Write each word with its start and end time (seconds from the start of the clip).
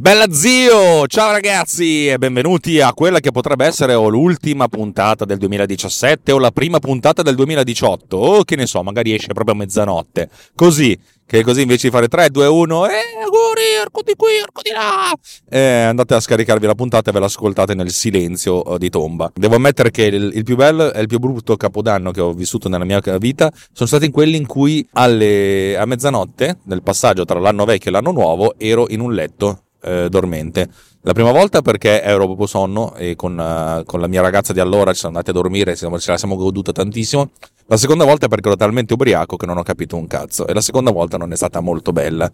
Bella 0.00 0.30
zio! 0.30 1.08
Ciao 1.08 1.32
ragazzi 1.32 2.06
e 2.06 2.18
benvenuti 2.18 2.80
a 2.80 2.92
quella 2.92 3.18
che 3.18 3.32
potrebbe 3.32 3.66
essere 3.66 3.94
o 3.94 4.06
l'ultima 4.06 4.68
puntata 4.68 5.24
del 5.24 5.38
2017 5.38 6.30
o 6.30 6.38
la 6.38 6.52
prima 6.52 6.78
puntata 6.78 7.22
del 7.22 7.34
2018 7.34 8.16
o 8.16 8.44
che 8.44 8.54
ne 8.54 8.66
so, 8.66 8.80
magari 8.84 9.12
esce 9.12 9.32
proprio 9.32 9.56
a 9.56 9.58
mezzanotte. 9.58 10.30
Così, 10.54 10.96
che 11.26 11.42
così 11.42 11.62
invece 11.62 11.88
di 11.88 11.92
fare 11.92 12.06
3, 12.06 12.30
2, 12.30 12.46
1, 12.46 12.86
eh, 12.86 12.90
auguri, 13.24 13.76
arco 13.82 14.02
di 14.04 14.14
qui, 14.14 14.38
arco 14.40 14.62
di 14.62 14.70
là, 14.70 15.12
eh, 15.50 15.82
andate 15.82 16.14
a 16.14 16.20
scaricarvi 16.20 16.66
la 16.66 16.76
puntata 16.76 17.10
e 17.10 17.12
ve 17.12 17.18
l'ascoltate 17.18 17.74
nel 17.74 17.90
silenzio 17.90 18.76
eh, 18.76 18.78
di 18.78 18.90
tomba. 18.90 19.32
Devo 19.34 19.56
ammettere 19.56 19.90
che 19.90 20.04
il, 20.04 20.30
il 20.32 20.44
più 20.44 20.54
bello 20.54 20.92
e 20.92 21.00
il 21.00 21.08
più 21.08 21.18
brutto 21.18 21.56
capodanno 21.56 22.12
che 22.12 22.20
ho 22.20 22.32
vissuto 22.34 22.68
nella 22.68 22.84
mia 22.84 23.00
vita 23.18 23.52
sono 23.72 23.88
stati 23.88 24.10
quelli 24.10 24.36
in 24.36 24.46
cui 24.46 24.88
alle, 24.92 25.76
a 25.76 25.84
mezzanotte, 25.86 26.58
nel 26.66 26.84
passaggio 26.84 27.24
tra 27.24 27.40
l'anno 27.40 27.64
vecchio 27.64 27.90
e 27.90 27.94
l'anno 27.94 28.12
nuovo, 28.12 28.54
ero 28.58 28.86
in 28.90 29.00
un 29.00 29.12
letto 29.12 29.62
eh, 29.80 30.08
dormente. 30.08 30.68
La 31.02 31.12
prima 31.12 31.32
volta 31.32 31.62
perché 31.62 32.02
ero 32.02 32.24
proprio 32.26 32.46
sonno 32.46 32.94
e 32.94 33.14
con, 33.16 33.38
uh, 33.38 33.84
con, 33.84 34.00
la 34.00 34.08
mia 34.08 34.20
ragazza 34.20 34.52
di 34.52 34.60
allora 34.60 34.92
ci 34.92 34.98
siamo 34.98 35.16
andati 35.16 35.30
a 35.30 35.40
dormire, 35.40 35.76
ce 35.76 35.88
la 35.88 36.18
siamo 36.18 36.36
goduta 36.36 36.72
tantissimo. 36.72 37.30
La 37.66 37.76
seconda 37.76 38.04
volta 38.04 38.28
perché 38.28 38.48
ero 38.48 38.56
talmente 38.56 38.94
ubriaco 38.94 39.36
che 39.36 39.46
non 39.46 39.58
ho 39.58 39.62
capito 39.62 39.96
un 39.96 40.06
cazzo. 40.06 40.46
E 40.46 40.54
la 40.54 40.60
seconda 40.60 40.90
volta 40.90 41.16
non 41.16 41.32
è 41.32 41.36
stata 41.36 41.60
molto 41.60 41.92
bella. 41.92 42.30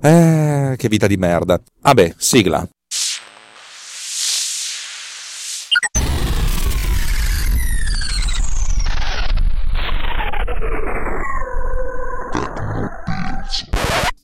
Eh, 0.00 0.74
che 0.76 0.88
vita 0.88 1.06
di 1.06 1.16
merda. 1.16 1.60
Vabbè, 1.80 2.14
sigla. 2.16 2.66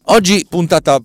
Oggi 0.06 0.47
puntata 0.48 1.00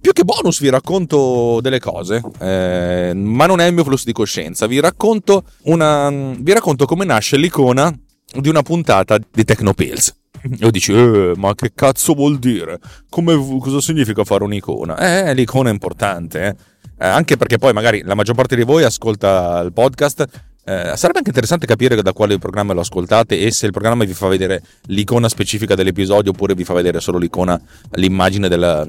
più 0.00 0.12
che 0.12 0.24
bonus 0.24 0.60
vi 0.60 0.70
racconto 0.70 1.60
delle 1.60 1.78
cose, 1.78 2.20
eh, 2.40 3.12
ma 3.14 3.46
non 3.46 3.60
è 3.60 3.66
il 3.66 3.74
mio 3.74 3.84
flusso 3.84 4.04
di 4.06 4.12
coscienza. 4.12 4.66
Vi 4.66 4.80
racconto, 4.80 5.44
una, 5.64 6.10
vi 6.10 6.52
racconto 6.52 6.84
come 6.84 7.04
nasce 7.04 7.36
l'icona 7.36 7.96
di 8.30 8.48
una 8.48 8.62
puntata 8.62 9.18
di 9.18 9.44
Tecnopills. 9.44 10.14
E 10.58 10.70
dici, 10.70 10.92
eh, 10.92 11.32
ma 11.36 11.54
che 11.54 11.72
cazzo 11.74 12.14
vuol 12.14 12.38
dire? 12.38 12.78
Come, 13.08 13.36
cosa 13.60 13.80
significa 13.80 14.24
fare 14.24 14.44
un'icona? 14.44 15.28
Eh, 15.28 15.34
l'icona 15.34 15.68
è 15.68 15.72
importante, 15.72 16.44
eh. 16.44 16.56
Eh, 17.00 17.06
anche 17.06 17.36
perché 17.36 17.58
poi 17.58 17.72
magari 17.72 18.02
la 18.02 18.14
maggior 18.14 18.34
parte 18.34 18.56
di 18.56 18.64
voi 18.64 18.82
ascolta 18.82 19.60
il 19.60 19.72
podcast. 19.72 20.26
Eh, 20.64 20.92
sarebbe 20.96 21.18
anche 21.18 21.30
interessante 21.30 21.66
capire 21.66 22.02
da 22.02 22.12
quale 22.12 22.36
programma 22.38 22.74
lo 22.74 22.80
ascoltate 22.80 23.38
e 23.40 23.50
se 23.52 23.64
il 23.66 23.72
programma 23.72 24.04
vi 24.04 24.12
fa 24.12 24.26
vedere 24.28 24.62
l'icona 24.88 25.28
specifica 25.28 25.74
dell'episodio 25.74 26.32
oppure 26.32 26.54
vi 26.54 26.64
fa 26.64 26.74
vedere 26.74 27.00
solo 27.00 27.16
l'icona, 27.16 27.58
l'immagine 27.92 28.48
della, 28.48 28.86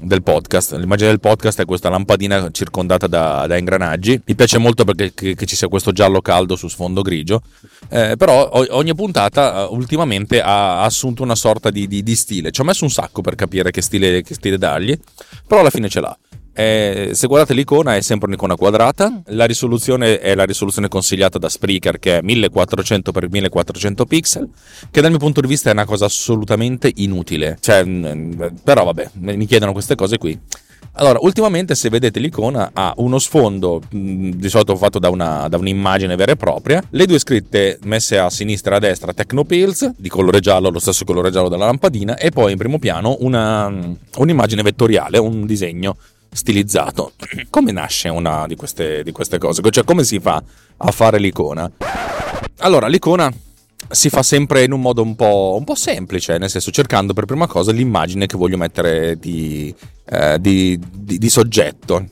del 0.00 0.22
podcast. 0.22 0.74
L'immagine 0.74 1.10
del 1.10 1.20
podcast 1.20 1.60
è 1.60 1.64
questa 1.64 1.88
lampadina 1.88 2.50
circondata 2.50 3.06
da, 3.06 3.46
da 3.46 3.56
ingranaggi. 3.56 4.20
Mi 4.24 4.34
piace 4.34 4.58
molto 4.58 4.84
perché 4.84 5.12
che, 5.14 5.34
che 5.34 5.46
ci 5.46 5.56
sia 5.56 5.68
questo 5.68 5.92
giallo 5.92 6.20
caldo 6.20 6.56
su 6.56 6.68
sfondo 6.68 7.02
grigio. 7.02 7.42
Eh, 7.88 8.14
però 8.16 8.50
ogni 8.52 8.94
puntata 8.94 9.62
eh, 9.62 9.68
ultimamente 9.70 10.40
ha 10.40 10.82
assunto 10.82 11.22
una 11.22 11.34
sorta 11.34 11.70
di, 11.70 11.86
di, 11.86 12.02
di, 12.02 12.16
stile. 12.16 12.50
Ci 12.50 12.60
ho 12.60 12.64
messo 12.64 12.84
un 12.84 12.90
sacco 12.90 13.20
per 13.20 13.34
capire 13.34 13.70
che 13.70 13.82
stile, 13.82 14.22
che 14.22 14.34
stile 14.34 14.58
dargli, 14.58 14.98
però 15.46 15.60
alla 15.60 15.70
fine 15.70 15.88
ce 15.88 16.00
l'ha. 16.00 16.18
Eh, 16.58 17.10
se 17.12 17.26
guardate 17.26 17.52
l'icona 17.52 17.96
è 17.96 18.00
sempre 18.00 18.28
un'icona 18.28 18.56
quadrata, 18.56 19.20
la 19.26 19.44
risoluzione 19.44 20.20
è 20.20 20.34
la 20.34 20.44
risoluzione 20.44 20.88
consigliata 20.88 21.36
da 21.36 21.50
Spreaker 21.50 21.98
che 21.98 22.18
è 22.18 22.22
1400x1400 22.22 24.06
pixel, 24.06 24.48
che 24.90 25.02
dal 25.02 25.10
mio 25.10 25.18
punto 25.18 25.42
di 25.42 25.48
vista 25.48 25.68
è 25.68 25.74
una 25.74 25.84
cosa 25.84 26.06
assolutamente 26.06 26.90
inutile. 26.94 27.58
Cioè, 27.60 27.84
mm, 27.84 28.42
però 28.64 28.84
vabbè, 28.84 29.10
mi 29.18 29.44
chiedono 29.44 29.72
queste 29.72 29.96
cose 29.96 30.16
qui. 30.16 30.38
Allora, 30.98 31.18
ultimamente 31.20 31.74
se 31.74 31.90
vedete 31.90 32.20
l'icona 32.20 32.70
ha 32.72 32.94
uno 32.96 33.18
sfondo 33.18 33.82
mm, 33.94 34.30
di 34.30 34.48
solito 34.48 34.76
fatto 34.76 34.98
da, 34.98 35.10
una, 35.10 35.48
da, 35.48 35.58
un'immagine 35.58 36.16
vera 36.16 36.32
e 36.32 36.36
propria, 36.36 36.82
le 36.88 37.04
due 37.04 37.18
scritte 37.18 37.78
messe 37.82 38.16
a 38.16 38.30
sinistra 38.30 38.72
e 38.72 38.76
a 38.76 38.80
destra 38.80 39.12
Technopills 39.12 39.92
di 39.94 40.08
colore 40.08 40.40
giallo, 40.40 40.70
lo 40.70 40.78
stesso 40.78 41.04
colore 41.04 41.30
giallo 41.30 41.50
della 41.50 41.66
lampadina, 41.66 42.16
e 42.16 42.30
poi 42.30 42.52
in 42.52 42.56
primo 42.56 42.78
piano 42.78 43.16
una, 43.20 43.68
mm, 43.68 43.92
un'immagine 44.16 44.62
vettoriale, 44.62 45.18
un 45.18 45.44
disegno 45.44 45.96
stilizzato. 46.36 47.12
Come 47.50 47.72
nasce 47.72 48.08
una 48.08 48.46
di 48.46 48.54
queste, 48.54 49.02
di 49.02 49.10
queste 49.10 49.38
cose? 49.38 49.62
Cioè, 49.68 49.84
come 49.84 50.04
si 50.04 50.20
fa 50.20 50.42
a 50.76 50.90
fare 50.92 51.18
l'icona? 51.18 51.70
Allora, 52.58 52.86
l'icona 52.86 53.32
si 53.88 54.08
fa 54.08 54.22
sempre 54.22 54.64
in 54.64 54.72
un 54.72 54.80
modo 54.80 55.02
un 55.02 55.14
po', 55.16 55.54
un 55.56 55.64
po', 55.64 55.74
semplice, 55.74 56.38
nel 56.38 56.50
senso 56.50 56.70
cercando 56.70 57.12
per 57.12 57.24
prima 57.24 57.46
cosa 57.46 57.72
l'immagine 57.72 58.26
che 58.26 58.36
voglio 58.36 58.56
mettere 58.56 59.16
di, 59.18 59.74
eh, 60.04 60.38
di, 60.40 60.78
di, 60.92 61.18
di 61.18 61.28
soggetto. 61.28 62.04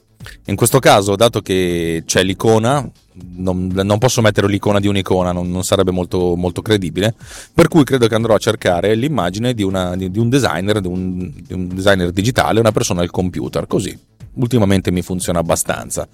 In 0.47 0.57
questo 0.57 0.79
caso, 0.79 1.17
dato 1.17 1.41
che 1.41 2.03
c'è 2.07 2.23
l'icona, 2.23 2.89
non, 3.37 3.71
non, 3.73 3.99
posso 3.99 4.21
mettere 4.21 4.49
l'icona 4.49 4.81
di 4.81 4.89
un'icona, 4.89 5.33
non, 5.33 5.51
non 5.51 5.65
sarebbe 5.65 5.91
molto, 5.91 6.35
molto, 6.37 6.63
credibile. 6.63 7.15
Per 7.53 7.69
cui 7.69 7.85
credo 7.85 8.07
che 8.07 8.15
andrò 8.15 8.35
a 8.35 8.39
cercare 8.39 8.95
l'immagine 8.95 9.55
di, 9.55 9.63
una, 9.63 9.91
un 9.91 10.29
designer, 10.29 10.81
un, 10.85 11.33
di 11.35 11.53
un, 11.53 11.69
designer 11.69 12.11
digitale, 12.11 12.61
una 12.61 12.73
persona 12.73 13.03
al 13.03 13.11
computer, 13.11 13.67
così. 13.67 13.97
Ultimamente 14.35 14.91
mi 14.91 15.03
funziona 15.03 15.39
abbastanza. 15.39 16.09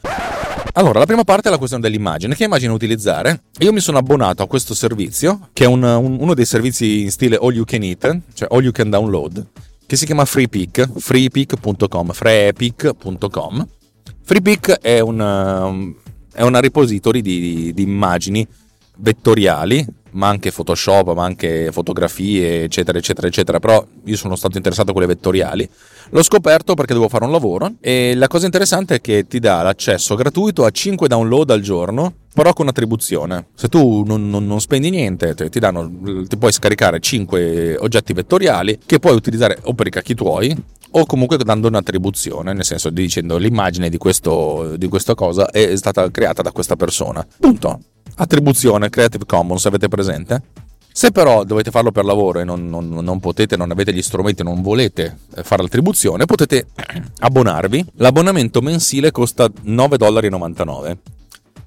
Allora, 0.75 1.01
la 1.01 1.07
prima 1.07 1.25
parte 1.25 1.49
è 1.49 1.51
la 1.51 1.59
questione 1.59 1.83
dell'immagine. 1.83 2.35
Che 2.35 2.45
immagine 2.45 2.73
utilizzare? 2.73 3.43
Io 3.59 3.73
mi 3.73 3.81
sono 3.81 3.99
abbonato 3.99 4.43
a 4.43 4.47
questo 4.47 4.75
servizio, 4.75 5.49
che 5.53 5.65
è 5.65 5.67
un, 5.67 5.83
un, 5.83 6.17
uno 6.21 6.35
dei 6.35 6.45
servizi 6.45 7.03
in 7.03 7.11
stile 7.11 7.37
all 7.41 7.53
you 7.53 7.65
can 7.65 7.83
eat, 7.83 8.21
cioè 8.35 8.49
all 8.51 8.63
you 8.63 8.73
can 8.73 8.89
download, 8.89 9.45
che 9.87 9.97
si 9.97 10.07
chiama 10.07 10.25
FreePic, 10.25 10.99
freepic.com, 10.99 12.13
freepic.com. 12.13 13.69
FreePic 14.23 14.79
è 14.81 15.01
un, 15.01 15.95
è 16.33 16.43
una 16.43 16.61
repository 16.61 17.21
di, 17.21 17.73
di 17.75 17.83
immagini 17.83 18.47
vettoriali, 18.99 19.85
ma 20.13 20.29
anche 20.29 20.53
Photoshop, 20.53 21.15
ma 21.15 21.25
anche 21.25 21.71
fotografie, 21.73 22.65
eccetera, 22.65 22.99
eccetera, 22.99 23.27
eccetera. 23.27 23.59
Però 23.59 23.85
io 24.05 24.17
sono 24.17 24.37
stato 24.37 24.57
interessato 24.57 24.91
a 24.91 24.93
quelle 24.93 25.09
vettoriali. 25.09 25.69
L'ho 26.11 26.23
scoperto 26.23 26.75
perché 26.75 26.93
devo 26.93 27.09
fare 27.09 27.25
un 27.25 27.31
lavoro 27.31 27.75
e 27.81 28.15
la 28.17 28.27
cosa 28.27 28.47
interessante 28.47 28.97
è 28.97 29.01
che 29.01 29.27
ti 29.29 29.39
dà 29.39 29.63
l'accesso 29.63 30.17
gratuito 30.17 30.65
a 30.65 30.71
5 30.71 31.07
download 31.07 31.51
al 31.51 31.61
giorno, 31.61 32.15
però 32.35 32.53
con 32.53 32.67
attribuzione. 32.67 33.47
Se 33.55 33.69
tu 33.69 34.03
non, 34.05 34.29
non, 34.29 34.47
non 34.47 34.61
spendi 34.61 34.91
niente, 34.91 35.35
ti, 35.35 35.59
danno, 35.61 35.89
ti 36.27 36.37
puoi 36.37 36.53
scaricare 36.53 36.99
5 36.99 37.77
oggetti 37.79 38.13
vettoriali 38.13 38.81
che 38.85 38.99
puoi 38.99 39.15
utilizzare 39.15 39.59
o 39.63 39.75
per 39.75 39.87
i 39.87 39.91
cacchi 39.91 40.15
tuoi 40.15 40.79
o 40.93 41.07
comunque 41.07 41.37
dando 41.39 41.69
un'attribuzione, 41.69 42.53
nel 42.53 42.65
senso 42.65 42.91
dicendo 42.91 43.37
l'immagine 43.37 43.89
di, 43.89 43.97
questo, 43.97 44.75
di 44.77 44.89
questa 44.89 45.15
cosa 45.15 45.51
è 45.51 45.77
stata 45.77 46.11
creata 46.11 46.43
da 46.43 46.53
questa 46.53 46.77
persona. 46.77 47.25
Punto. 47.39 47.81
Attribuzione 48.21 48.91
Creative 48.91 49.25
Commons, 49.25 49.65
avete 49.65 49.89
presente? 49.89 50.43
Se 50.93 51.11
però 51.11 51.43
dovete 51.45 51.71
farlo 51.71 51.91
per 51.91 52.05
lavoro 52.05 52.41
e 52.41 52.45
non, 52.45 52.69
non, 52.69 52.87
non, 52.87 53.19
potete, 53.19 53.57
non 53.57 53.71
avete 53.71 53.95
gli 53.95 54.03
strumenti, 54.03 54.43
non 54.43 54.61
volete 54.61 55.21
eh, 55.37 55.43
fare 55.43 55.63
l'attribuzione, 55.63 56.27
potete 56.27 56.67
abbonarvi. 57.21 57.87
L'abbonamento 57.95 58.61
mensile 58.61 59.11
costa 59.11 59.47
9,99 59.47 60.97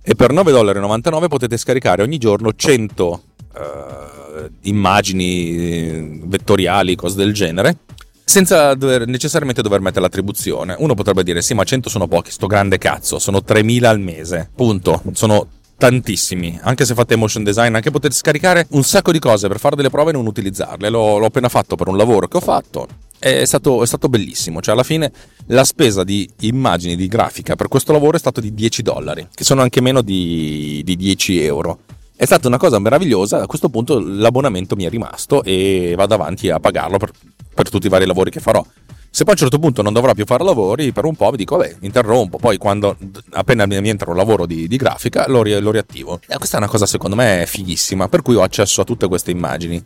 e 0.03 0.13
per 0.13 0.31
9,99 0.31 1.27
potete 1.27 1.57
scaricare 1.57 2.03
ogni 2.03 2.19
giorno 2.19 2.53
100 2.53 3.23
uh, 3.53 4.49
immagini 4.61 5.57
eh, 5.57 6.19
vettoriali, 6.25 6.95
cose 6.95 7.15
del 7.15 7.33
genere, 7.33 7.77
senza 8.23 8.75
dover, 8.75 9.07
necessariamente 9.07 9.63
dover 9.63 9.79
mettere 9.79 10.01
l'attribuzione. 10.01 10.75
Uno 10.77 10.93
potrebbe 10.93 11.23
dire: 11.23 11.41
Sì, 11.41 11.55
ma 11.55 11.63
100 11.63 11.89
sono 11.89 12.07
pochi, 12.07 12.29
sto 12.29 12.45
grande 12.45 12.77
cazzo, 12.77 13.17
sono 13.17 13.41
3000 13.41 13.89
al 13.89 13.99
mese. 13.99 14.51
Punto. 14.53 15.01
Sono 15.13 15.47
tantissimi. 15.77 16.59
Anche 16.61 16.85
se 16.85 16.93
fate 16.93 17.15
motion 17.15 17.43
design, 17.43 17.75
anche 17.75 17.91
potete 17.91 18.13
scaricare 18.13 18.67
un 18.71 18.83
sacco 18.83 19.11
di 19.11 19.19
cose 19.19 19.47
per 19.47 19.59
fare 19.59 19.75
delle 19.75 19.89
prove 19.89 20.11
e 20.11 20.13
non 20.13 20.25
utilizzarle. 20.25 20.89
L'ho, 20.89 21.17
l'ho 21.17 21.25
appena 21.25 21.49
fatto 21.49 21.75
per 21.75 21.87
un 21.87 21.97
lavoro 21.97 22.27
che 22.27 22.37
ho 22.37 22.41
fatto. 22.41 22.87
È 23.17 23.45
stato, 23.45 23.83
è 23.83 23.85
stato, 23.85 24.09
bellissimo. 24.09 24.61
Cioè, 24.61 24.73
alla 24.73 24.83
fine 24.83 25.11
la 25.47 25.63
spesa 25.63 26.03
di 26.03 26.29
immagini, 26.41 26.95
di 26.95 27.07
grafica 27.07 27.55
per 27.55 27.69
questo 27.69 27.93
lavoro 27.93 28.17
è 28.17 28.19
stato 28.19 28.41
di 28.41 28.53
10 28.53 28.81
dollari, 28.81 29.27
che 29.33 29.43
sono 29.43 29.61
anche 29.61 29.81
meno 29.81 30.01
di, 30.01 30.81
di 30.83 30.95
10 30.97 31.41
euro. 31.41 31.79
È 32.15 32.25
stata 32.25 32.47
una 32.47 32.57
cosa 32.57 32.79
meravigliosa. 32.79 33.41
A 33.41 33.45
questo 33.47 33.69
punto 33.69 33.99
l'abbonamento 33.99 34.75
mi 34.75 34.83
è 34.83 34.89
rimasto 34.89 35.43
e 35.43 35.93
vado 35.95 36.13
avanti 36.13 36.49
a 36.49 36.59
pagarlo 36.59 36.97
per, 36.97 37.11
per 37.53 37.69
tutti 37.69 37.87
i 37.87 37.89
vari 37.89 38.05
lavori 38.05 38.29
che 38.29 38.39
farò. 38.39 38.65
Se 39.15 39.25
poi 39.25 39.35
a 39.35 39.37
un 39.37 39.43
certo 39.43 39.59
punto 39.59 39.83
non 39.83 39.93
dovrò 39.93 40.11
più 40.15 40.25
fare 40.25 40.43
lavori, 40.43 40.91
per 40.91 41.05
un 41.05 41.15
po' 41.15 41.29
mi 41.29 41.37
dico, 41.37 41.55
vabbè, 41.57 41.75
interrompo, 41.81 42.39
poi 42.39 42.57
quando 42.57 42.97
appena 43.33 43.67
mi 43.67 43.87
entra 43.87 44.09
un 44.09 44.17
lavoro 44.17 44.47
di, 44.47 44.67
di 44.67 44.75
grafica 44.75 45.25
lo, 45.27 45.43
lo, 45.43 45.69
riattivo. 45.69 46.19
E 46.27 46.35
questa 46.37 46.55
è 46.55 46.59
una 46.59 46.67
cosa 46.67 46.87
secondo 46.87 47.15
me 47.15 47.43
fighissima, 47.45 48.07
per 48.07 48.23
cui 48.23 48.33
ho 48.33 48.41
accesso 48.41 48.81
a 48.81 48.83
tutte 48.83 49.07
queste 49.07 49.29
immagini. 49.29 49.85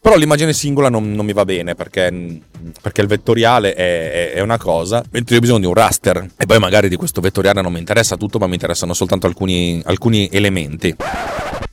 Però 0.00 0.14
l'immagine 0.14 0.52
singola 0.52 0.88
non, 0.88 1.10
non 1.10 1.26
mi 1.26 1.32
va 1.32 1.44
bene 1.44 1.74
perché, 1.74 2.40
perché 2.80 3.00
il 3.00 3.08
vettoriale 3.08 3.74
è, 3.74 4.12
è, 4.12 4.32
è, 4.34 4.40
una 4.42 4.58
cosa, 4.58 5.02
mentre 5.10 5.34
io 5.34 5.40
ho 5.40 5.42
bisogno 5.42 5.58
di 5.58 5.66
un 5.66 5.74
raster 5.74 6.24
e 6.36 6.46
poi 6.46 6.60
magari 6.60 6.88
di 6.88 6.94
questo 6.94 7.20
vettoriale 7.20 7.60
non 7.60 7.72
mi 7.72 7.80
interessa 7.80 8.16
tutto, 8.16 8.38
ma 8.38 8.46
mi 8.46 8.54
interessano 8.54 8.94
soltanto 8.94 9.26
alcuni, 9.26 9.82
alcuni 9.86 10.28
elementi. 10.30 10.94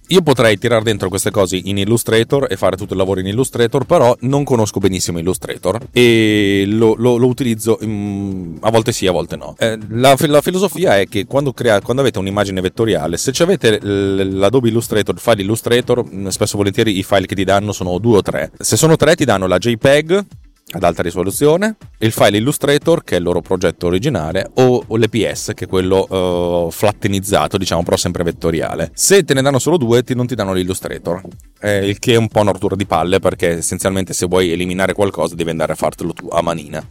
Io 0.10 0.22
potrei 0.22 0.58
tirare 0.58 0.84
dentro 0.84 1.10
queste 1.10 1.32
cose 1.32 1.60
in 1.64 1.78
Illustrator 1.78 2.48
e 2.50 2.58
fare 2.58 2.78
tutto 2.78 2.94
il 2.94 3.00
lavoro 3.00 3.20
in 3.20 3.28
Illustrator, 3.28 3.86
però 3.86 4.16
non 4.22 4.44
conosco 4.44 4.80
benissimo 4.80 5.18
Illustrator 5.18 5.80
e 5.92 6.66
lo, 6.68 6.96
lo, 6.98 7.18
lo 7.18 7.28
utilizzo 7.28 7.80
in, 7.82 8.58
a 8.62 8.70
volte 8.70 8.92
sì, 8.92 9.08
a 9.08 9.12
volte 9.12 9.36
no. 9.36 9.56
Eh, 9.58 9.78
la, 9.90 10.16
la, 10.28 10.42
filosofia 10.42 11.00
è 11.00 11.08
che 11.08 11.26
quando, 11.26 11.54
crea, 11.54 11.82
quando, 11.82 12.02
avete 12.02 12.20
un'immagine 12.20 12.62
vettoriale, 12.62 13.18
se 13.18 13.32
avete 13.42 13.80
l'Adobe 13.82 14.70
Illustrator, 14.70 15.16
il 15.16 15.22
file 15.22 15.42
Illustrator, 15.42 16.06
spesso 16.30 16.56
e 16.56 16.58
volentieri 16.58 16.98
i 16.98 17.04
file 17.04 17.26
che 17.26 17.36
ti 17.36 17.44
danno 17.44 17.72
sono 17.72 17.98
due 17.98 18.18
o 18.18 18.22
tre. 18.22 18.52
Se 18.60 18.78
sono 18.78 18.96
tre 18.96 19.16
ti 19.16 19.26
danno 19.26 19.48
la 19.48 19.58
JPEG, 19.58 20.26
ad 20.72 20.84
alta 20.84 21.04
risoluzione, 21.04 21.78
il 22.00 22.12
file 22.12 22.38
Illustrator 22.38 23.04
che 23.04 23.16
è 23.16 23.18
il 23.20 23.24
loro 23.24 23.40
progetto 23.42 23.86
originale 23.86 24.50
o, 24.56 24.84
l'EPS 24.90 25.52
che 25.54 25.66
è 25.66 25.68
quello 25.68 26.66
uh, 26.66 26.72
flattenizzato 26.72 27.58
diciamo 27.58 27.84
però 27.84 27.96
sempre 27.96 28.24
vettoriale. 28.24 28.92
Se 28.94 29.24
te 29.24 29.34
ne 29.36 29.42
danno 29.42 29.60
solo 29.60 29.78
due 29.78 30.04
ti, 30.04 30.16
non 30.16 30.26
ti 30.26 30.34
danno 30.34 30.54
l'Illustrator, 30.54 31.22
eh, 31.60 31.88
il 31.88 32.00
che 32.00 32.14
è 32.14 32.18
un 32.18 32.28
po' 32.28 32.42
una 32.42 32.52
rottura 32.52 32.76
di 32.76 32.86
palle 32.86 33.20
perché 33.20 33.58
essenzialmente 33.58 34.14
se 34.14 34.26
vuoi 34.26 34.52
eliminare 34.52 34.94
qualcosa 34.94 35.36
devi 35.36 35.52
andare 35.52 35.74
a 35.74 35.76
fartelo 35.76 36.14
tu 36.14 36.28
a 36.32 36.42
manina. 36.42 36.86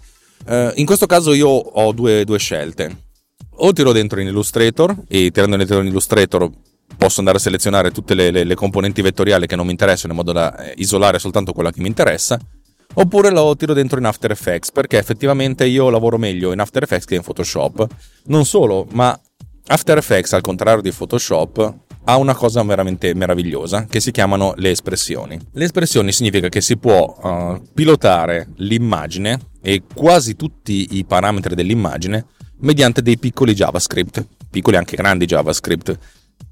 Uh, 0.46 0.70
in 0.74 0.86
questo 0.86 1.06
caso 1.06 1.32
io 1.32 1.48
ho 1.48 1.92
due, 1.92 2.24
due 2.24 2.38
scelte. 2.38 3.02
O 3.56 3.72
tiro 3.72 3.92
dentro 3.92 4.20
in 4.20 4.28
Illustrator 4.28 4.94
e 5.08 5.30
tirando 5.30 5.56
dentro 5.56 5.80
in 5.80 5.86
Illustrator 5.86 6.48
posso 6.96 7.18
andare 7.18 7.38
a 7.38 7.40
selezionare 7.40 7.90
tutte 7.90 8.14
le, 8.14 8.30
le, 8.30 8.44
le, 8.44 8.54
componenti 8.54 9.02
vettoriali 9.02 9.46
che 9.46 9.56
non 9.56 9.66
mi 9.66 9.72
interessano 9.72 10.12
in 10.12 10.18
modo 10.18 10.32
da 10.32 10.56
eh, 10.56 10.74
isolare 10.76 11.18
soltanto 11.18 11.52
quella 11.52 11.72
che 11.72 11.80
mi 11.80 11.88
interessa 11.88 12.38
oppure 12.94 13.30
lo 13.30 13.54
tiro 13.56 13.72
dentro 13.74 13.98
in 13.98 14.04
After 14.04 14.30
Effects 14.30 14.72
perché 14.72 14.98
effettivamente 14.98 15.66
io 15.66 15.90
lavoro 15.90 16.18
meglio 16.18 16.52
in 16.52 16.60
After 16.60 16.82
Effects 16.82 17.04
che 17.04 17.14
in 17.14 17.22
Photoshop. 17.22 17.86
Non 18.26 18.44
solo, 18.44 18.86
ma 18.92 19.18
After 19.66 19.96
Effects 19.98 20.32
al 20.32 20.40
contrario 20.40 20.82
di 20.82 20.90
Photoshop 20.90 21.74
ha 22.04 22.16
una 22.16 22.34
cosa 22.34 22.62
veramente 22.62 23.14
meravigliosa 23.14 23.86
che 23.88 24.00
si 24.00 24.10
chiamano 24.10 24.52
le 24.56 24.70
espressioni. 24.70 25.38
Le 25.52 25.64
espressioni 25.64 26.12
significa 26.12 26.48
che 26.48 26.60
si 26.60 26.76
può 26.76 27.16
uh, 27.20 27.62
pilotare 27.72 28.48
l'immagine 28.56 29.38
e 29.62 29.82
quasi 29.92 30.36
tutti 30.36 30.98
i 30.98 31.04
parametri 31.04 31.54
dell'immagine 31.54 32.26
mediante 32.58 33.02
dei 33.02 33.18
piccoli 33.18 33.54
JavaScript, 33.54 34.26
piccoli 34.50 34.76
anche 34.76 34.96
grandi 34.96 35.24
JavaScript 35.24 35.98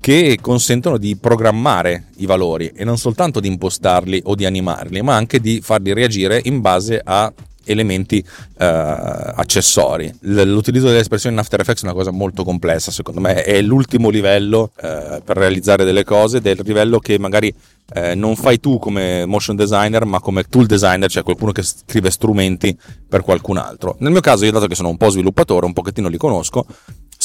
che 0.02 0.36
consentono 0.40 0.98
di 0.98 1.14
programmare 1.14 2.06
i 2.16 2.26
valori 2.26 2.72
e 2.74 2.82
non 2.82 2.98
soltanto 2.98 3.38
di 3.38 3.46
impostarli 3.46 4.20
o 4.24 4.34
di 4.34 4.44
animarli, 4.44 5.00
ma 5.00 5.14
anche 5.14 5.38
di 5.38 5.60
farli 5.62 5.92
reagire 5.92 6.40
in 6.42 6.60
base 6.60 7.00
a 7.02 7.32
elementi 7.66 8.18
eh, 8.18 8.64
accessori. 8.64 10.12
L'utilizzo 10.22 10.86
delle 10.88 10.98
espressioni 10.98 11.36
in 11.36 11.40
After 11.40 11.60
Effects 11.60 11.82
è 11.82 11.84
una 11.84 11.94
cosa 11.94 12.10
molto 12.10 12.42
complessa, 12.42 12.90
secondo 12.90 13.20
me 13.20 13.44
è 13.44 13.62
l'ultimo 13.62 14.08
livello 14.08 14.72
eh, 14.82 15.22
per 15.24 15.36
realizzare 15.36 15.84
delle 15.84 16.02
cose, 16.02 16.40
del 16.40 16.58
livello 16.64 16.98
che 16.98 17.16
magari 17.20 17.54
eh, 17.94 18.16
non 18.16 18.34
fai 18.34 18.58
tu 18.58 18.80
come 18.80 19.24
motion 19.24 19.54
designer, 19.54 20.04
ma 20.04 20.18
come 20.18 20.42
tool 20.42 20.66
designer, 20.66 21.08
cioè 21.08 21.22
qualcuno 21.22 21.52
che 21.52 21.62
scrive 21.62 22.10
strumenti 22.10 22.76
per 23.08 23.22
qualcun 23.22 23.56
altro. 23.56 23.94
Nel 24.00 24.10
mio 24.10 24.20
caso, 24.20 24.44
io 24.44 24.50
dato 24.50 24.66
che 24.66 24.74
sono 24.74 24.88
un 24.88 24.96
po' 24.96 25.10
sviluppatore, 25.10 25.64
un 25.64 25.72
pochettino 25.72 26.08
li 26.08 26.16
conosco, 26.16 26.66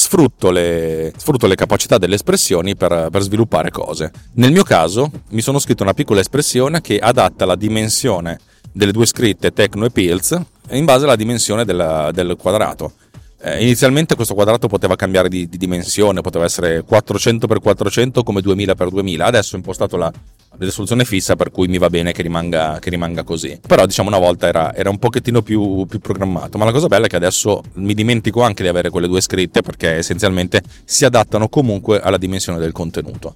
sfrutto 0.08 0.50
le, 0.50 1.12
sfrutto 1.18 1.46
le 1.46 1.54
capacità 1.54 1.98
delle 1.98 2.14
espressioni 2.14 2.74
per, 2.74 3.08
per, 3.10 3.20
sviluppare 3.20 3.70
cose. 3.70 4.10
Nel 4.36 4.52
mio 4.52 4.62
caso 4.62 5.10
mi 5.30 5.42
sono 5.42 5.58
scritto 5.58 5.82
una 5.82 5.92
piccola 5.92 6.20
espressione 6.20 6.80
che 6.80 6.98
adatta 6.98 7.44
la 7.44 7.56
dimensione 7.56 8.40
delle 8.72 8.92
due 8.92 9.04
scritte 9.04 9.52
Tecno 9.52 9.84
e 9.84 9.90
Pills 9.90 10.40
in 10.70 10.86
base 10.86 11.04
alla 11.04 11.14
dimensione 11.14 11.66
della, 11.66 12.10
del 12.10 12.36
quadrato. 12.40 12.92
Eh, 13.40 13.62
inizialmente 13.62 14.14
questo 14.14 14.32
quadrato 14.32 14.66
poteva 14.66 14.96
cambiare 14.96 15.28
di, 15.28 15.46
di, 15.46 15.58
dimensione, 15.58 16.22
poteva 16.22 16.46
essere 16.46 16.84
400x400 16.88 18.22
come 18.24 18.40
2000x2000, 18.40 19.20
adesso 19.20 19.54
ho 19.54 19.58
impostato 19.58 19.98
la, 19.98 20.10
risoluzione 20.58 21.04
fissa 21.04 21.36
per 21.36 21.50
cui 21.50 21.68
mi 21.68 21.78
va 21.78 21.88
bene 21.88 22.12
che 22.12 22.22
rimanga, 22.22 22.78
che 22.80 22.90
rimanga 22.90 23.22
così. 23.22 23.58
Però 23.66 23.86
diciamo 23.86 24.08
una 24.08 24.18
volta 24.18 24.46
era, 24.46 24.74
era 24.74 24.90
un 24.90 24.98
pochettino 24.98 25.42
più, 25.42 25.86
più, 25.86 25.98
programmato, 25.98 26.58
ma 26.58 26.64
la 26.64 26.72
cosa 26.72 26.86
bella 26.86 27.06
è 27.06 27.08
che 27.08 27.16
adesso 27.16 27.62
mi 27.74 27.94
dimentico 27.94 28.42
anche 28.42 28.62
di 28.62 28.68
avere 28.68 28.90
quelle 28.90 29.06
due 29.06 29.20
scritte 29.20 29.62
perché 29.62 29.96
essenzialmente 29.96 30.62
si 30.84 31.04
adattano 31.04 31.48
comunque 31.48 32.00
alla 32.00 32.18
dimensione 32.18 32.58
del 32.58 32.72
contenuto. 32.72 33.32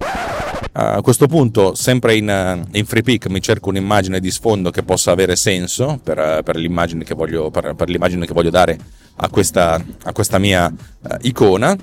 A 0.75 1.01
questo 1.01 1.27
punto, 1.27 1.75
sempre 1.75 2.15
in, 2.15 2.65
in 2.71 2.85
FreePic, 2.85 3.27
mi 3.27 3.41
cerco 3.41 3.69
un'immagine 3.69 4.19
di 4.19 4.31
sfondo 4.31 4.71
che 4.71 4.81
possa 4.81 5.11
avere 5.11 5.35
senso 5.35 5.99
per, 6.03 6.41
per, 6.43 6.55
l'immagine, 6.55 7.03
che 7.03 7.13
voglio, 7.13 7.51
per, 7.51 7.75
per 7.75 7.89
l'immagine 7.89 8.25
che 8.25 8.33
voglio 8.33 8.49
dare 8.49 8.79
a 9.17 9.29
questa, 9.29 9.79
a 10.03 10.11
questa 10.11 10.39
mia 10.39 10.65
uh, 10.65 11.15
icona 11.21 11.77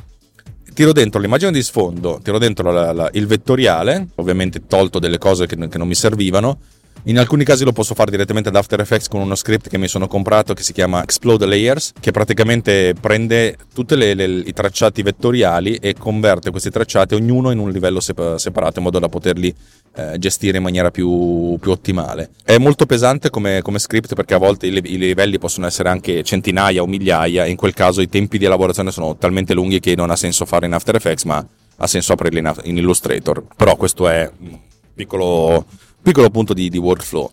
tiro 0.72 0.92
dentro 0.92 1.20
l'immagine 1.20 1.52
di 1.52 1.62
sfondo, 1.62 2.20
tiro 2.22 2.38
dentro 2.38 2.70
la, 2.70 2.92
la, 2.92 3.10
il 3.12 3.26
vettoriale, 3.26 4.08
ovviamente 4.16 4.66
tolto 4.66 4.98
delle 4.98 5.18
cose 5.18 5.46
che, 5.46 5.56
che 5.68 5.78
non 5.78 5.88
mi 5.88 5.94
servivano, 5.94 6.58
in 7.04 7.18
alcuni 7.18 7.44
casi 7.44 7.64
lo 7.64 7.72
posso 7.72 7.94
fare 7.94 8.10
direttamente 8.10 8.50
ad 8.50 8.56
After 8.56 8.78
Effects 8.80 9.08
con 9.08 9.20
uno 9.20 9.34
script 9.34 9.68
che 9.68 9.78
mi 9.78 9.88
sono 9.88 10.06
comprato 10.06 10.52
che 10.52 10.62
si 10.62 10.74
chiama 10.74 11.02
Explode 11.02 11.46
Layers, 11.46 11.92
che 11.98 12.10
praticamente 12.10 12.94
prende 13.00 13.56
tutti 13.72 13.94
i 13.94 14.52
tracciati 14.52 15.02
vettoriali 15.02 15.76
e 15.76 15.94
converte 15.94 16.50
questi 16.50 16.70
tracciati 16.70 17.14
ognuno 17.14 17.50
in 17.52 17.58
un 17.58 17.70
livello 17.70 18.00
separato 18.00 18.78
in 18.78 18.84
modo 18.84 18.98
da 18.98 19.08
poterli 19.08 19.54
eh, 19.94 20.18
gestire 20.18 20.58
in 20.58 20.62
maniera 20.62 20.90
più, 20.90 21.56
più, 21.58 21.70
ottimale. 21.70 22.30
È 22.44 22.58
molto 22.58 22.84
pesante 22.84 23.30
come, 23.30 23.62
come 23.62 23.78
script 23.78 24.14
perché 24.14 24.34
a 24.34 24.38
volte 24.38 24.66
i, 24.66 24.70
i, 24.72 24.98
livelli 24.98 25.38
possono 25.38 25.66
essere 25.66 25.88
anche 25.88 26.22
centinaia 26.22 26.82
o 26.82 26.86
migliaia, 26.86 27.44
e 27.44 27.50
in 27.50 27.56
quel 27.56 27.72
caso 27.72 28.02
i 28.02 28.08
tempi 28.08 28.36
di 28.36 28.44
elaborazione 28.44 28.90
sono 28.90 29.16
talmente 29.16 29.54
lunghi 29.54 29.80
che 29.80 29.94
non 29.96 30.10
ha 30.10 30.16
senso 30.16 30.44
farlo 30.44 30.66
in 30.66 30.74
After 30.74 30.94
Effects, 30.94 31.24
ma 31.24 31.44
ha 31.76 31.86
senso 31.86 32.12
aprirli 32.12 32.40
in, 32.40 32.52
in 32.64 32.76
Illustrator. 32.76 33.42
Però 33.56 33.74
questo 33.76 34.06
è 34.06 34.30
un 34.40 34.58
piccolo 34.94 35.64
piccolo 36.02 36.30
punto 36.30 36.54
di, 36.54 36.68
di 36.68 36.78
workflow. 36.78 37.30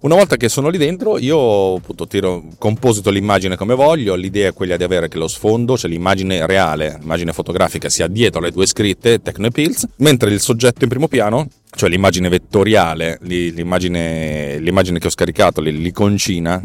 Una 0.00 0.14
volta 0.14 0.38
che 0.38 0.48
sono 0.48 0.70
lì 0.70 0.78
dentro, 0.78 1.18
io 1.18 1.74
appunto 1.74 2.06
tiro, 2.06 2.44
composito 2.56 3.10
l'immagine 3.10 3.56
come 3.56 3.74
voglio. 3.74 4.14
L'idea 4.14 4.48
è 4.48 4.54
quella 4.54 4.78
di 4.78 4.82
avere 4.82 5.08
che 5.08 5.18
lo 5.18 5.28
sfondo, 5.28 5.76
cioè 5.76 5.90
l'immagine 5.90 6.46
reale, 6.46 6.96
l'immagine 7.00 7.34
fotografica, 7.34 7.90
sia 7.90 8.06
dietro 8.06 8.40
le 8.40 8.50
due 8.50 8.64
scritte 8.64 9.20
Techno 9.20 9.48
e 9.48 9.50
Pills, 9.50 9.86
mentre 9.96 10.30
il 10.30 10.40
soggetto 10.40 10.84
in 10.84 10.88
primo 10.88 11.06
piano, 11.06 11.48
cioè 11.72 11.90
l'immagine 11.90 12.30
vettoriale, 12.30 13.18
l'immagine, 13.20 14.58
l'immagine 14.58 14.98
che 14.98 15.06
ho 15.06 15.10
scaricato, 15.10 15.60
l'iconcina, 15.60 16.64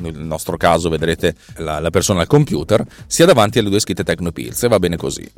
nel 0.00 0.18
nostro 0.18 0.56
caso 0.56 0.88
vedrete 0.88 1.34
la, 1.56 1.80
la, 1.80 1.90
persona 1.90 2.20
al 2.20 2.28
computer, 2.28 2.86
sia 3.08 3.26
davanti 3.26 3.58
alle 3.58 3.68
due 3.68 3.80
scritte 3.80 4.04
Techno 4.04 4.28
e 4.28 4.32
Pills 4.32 4.62
e 4.62 4.68
va 4.68 4.78
bene 4.78 4.96
così. 4.96 5.28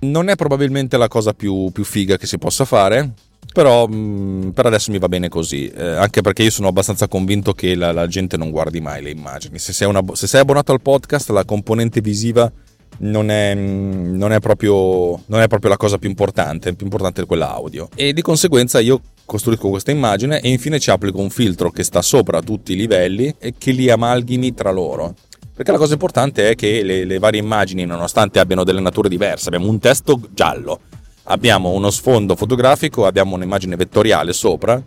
Non 0.00 0.30
è 0.30 0.34
probabilmente 0.34 0.96
la 0.96 1.08
cosa 1.08 1.34
più, 1.34 1.70
più 1.72 1.84
figa 1.84 2.16
che 2.16 2.26
si 2.26 2.38
possa 2.38 2.64
fare, 2.64 3.12
però 3.56 3.86
mh, 3.86 3.94
mm, 3.94 4.48
per 4.50 4.66
adesso 4.66 4.90
mi 4.90 4.98
va 4.98 5.08
bene 5.08 5.30
così, 5.30 5.66
eh, 5.68 5.82
anche 5.82 6.20
perché 6.20 6.42
io 6.42 6.50
sono 6.50 6.68
abbastanza 6.68 7.08
convinto 7.08 7.54
che 7.54 7.74
la, 7.74 7.90
la 7.90 8.06
gente 8.06 8.36
non 8.36 8.50
guardi 8.50 8.82
mai 8.82 9.02
le 9.02 9.08
immagini. 9.08 9.58
Se 9.58 9.72
sei, 9.72 9.88
una, 9.88 10.02
se 10.12 10.26
sei, 10.26 10.42
abbonato 10.42 10.72
al 10.72 10.82
podcast, 10.82 11.30
la 11.30 11.46
componente 11.46 12.02
visiva 12.02 12.52
non 12.98 13.30
è, 13.30 13.54
mm, 13.54 14.14
non, 14.14 14.32
è 14.32 14.40
proprio, 14.40 15.22
non 15.24 15.40
è, 15.40 15.48
proprio, 15.48 15.70
la 15.70 15.78
cosa 15.78 15.96
più 15.96 16.10
importante, 16.10 16.74
più 16.74 16.84
importante 16.84 17.22
è 17.22 17.24
quella 17.24 17.50
audio. 17.50 17.88
E 17.94 18.12
di 18.12 18.20
conseguenza 18.20 18.78
io 18.78 19.00
costruisco 19.24 19.70
questa 19.70 19.90
immagine 19.90 20.42
e 20.42 20.50
infine 20.50 20.78
ci 20.78 20.90
applico 20.90 21.18
un 21.18 21.30
filtro 21.30 21.70
che 21.70 21.82
sta 21.82 22.02
sopra 22.02 22.42
tutti 22.42 22.74
i 22.74 22.76
livelli 22.76 23.36
e 23.38 23.54
che 23.56 23.70
li 23.70 23.88
amalgami 23.88 24.52
tra 24.52 24.70
loro. 24.70 25.14
Perché 25.54 25.72
la 25.72 25.78
cosa 25.78 25.94
importante 25.94 26.50
è 26.50 26.54
che 26.54 26.82
le, 26.82 27.06
le 27.06 27.18
varie 27.18 27.40
immagini, 27.40 27.86
nonostante 27.86 28.38
abbiano 28.38 28.64
delle 28.64 28.80
nature 28.80 29.08
diverse, 29.08 29.46
abbiamo 29.48 29.70
un 29.70 29.78
testo 29.78 30.20
giallo, 30.34 30.80
abbiamo 31.26 31.70
uno 31.70 31.90
sfondo 31.90 32.36
fotografico, 32.36 33.06
abbiamo 33.06 33.34
un'immagine 33.34 33.76
vettoriale 33.76 34.32
sopra. 34.32 34.82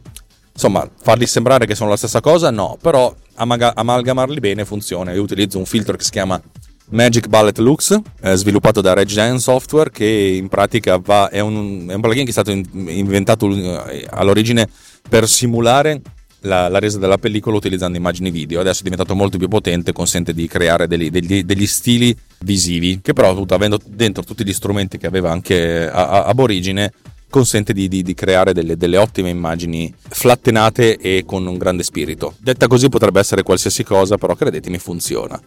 Insomma, 0.51 0.89
farli 1.01 1.25
sembrare 1.25 1.65
che 1.65 1.75
sono 1.75 1.89
la 1.89 1.97
stessa 1.97 2.19
cosa, 2.19 2.51
no, 2.51 2.77
però 2.81 3.13
amaga- 3.35 3.75
amalgamarli 3.75 4.39
bene 4.39 4.65
funziona. 4.65 5.13
Io 5.13 5.21
utilizzo 5.21 5.57
un 5.57 5.65
filtro 5.65 5.95
che 5.95 6.03
si 6.03 6.11
chiama 6.11 6.41
Magic 6.89 7.27
Bullet 7.27 7.57
Lux, 7.59 7.97
eh, 8.21 8.35
sviluppato 8.35 8.81
da 8.81 8.93
Regen 8.93 9.39
Software, 9.39 9.91
che 9.91 10.05
in 10.05 10.49
pratica 10.49 10.97
va, 10.97 11.29
è, 11.29 11.39
un, 11.39 11.85
è 11.87 11.93
un 11.93 12.01
plugin 12.01 12.23
che 12.23 12.29
è 12.29 12.33
stato 12.33 12.51
in, 12.51 12.65
inventato 12.73 13.49
eh, 13.49 14.05
all'origine 14.09 14.67
per 15.07 15.27
simulare 15.27 16.01
la, 16.41 16.67
la, 16.67 16.79
resa 16.79 16.97
della 16.97 17.17
pellicola 17.17 17.57
utilizzando 17.57 17.97
immagini 17.97 18.31
video. 18.31 18.59
Adesso 18.59 18.81
è 18.81 18.83
diventato 18.83 19.15
molto 19.15 19.37
più 19.37 19.47
potente, 19.47 19.91
consente 19.91 20.33
di 20.33 20.47
creare 20.47 20.87
degli, 20.87 21.09
degli, 21.09 21.43
degli 21.43 21.67
stili 21.67 22.15
visivi, 22.39 22.99
che 23.01 23.13
però 23.13 23.45
avendo 23.47 23.79
dentro 23.85 24.23
tutti 24.23 24.45
gli 24.45 24.53
strumenti 24.53 24.97
che 24.97 25.07
aveva 25.07 25.31
anche 25.31 25.89
a, 25.89 26.09
a, 26.09 26.23
ab 26.25 26.39
origine 26.39 26.91
consente 27.29 27.73
di, 27.73 27.87
di, 27.87 28.01
di 28.01 28.13
creare 28.13 28.53
delle, 28.53 28.75
delle, 28.75 28.97
ottime 28.97 29.29
immagini 29.29 29.93
flattenate 29.97 30.97
e 30.97 31.23
con 31.25 31.45
un 31.45 31.57
grande 31.57 31.83
spirito. 31.83 32.33
Detta 32.39 32.67
così 32.67 32.89
potrebbe 32.89 33.19
essere 33.19 33.43
qualsiasi 33.43 33.83
cosa, 33.83 34.17
però 34.17 34.35
credetemi 34.35 34.79
funziona. 34.79 35.39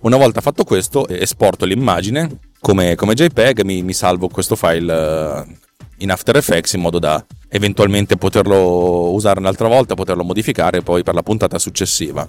Una 0.00 0.16
volta 0.16 0.40
fatto 0.40 0.64
questo, 0.64 1.06
esporto 1.08 1.64
l'immagine 1.64 2.38
come, 2.60 2.94
come 2.94 3.14
JPEG, 3.14 3.62
mi, 3.62 3.82
mi, 3.82 3.92
salvo 3.92 4.28
questo 4.28 4.56
file 4.56 4.92
eh, 4.92 5.56
in 5.98 6.10
After 6.10 6.36
Effects 6.36 6.72
in 6.72 6.80
modo 6.80 6.98
da 6.98 7.24
eventualmente 7.54 8.16
poterlo 8.16 9.12
usare 9.12 9.38
un'altra 9.38 9.68
volta, 9.68 9.94
poterlo 9.94 10.24
modificare 10.24 10.82
poi 10.82 11.04
per 11.04 11.14
la 11.14 11.22
puntata 11.22 11.56
successiva. 11.60 12.26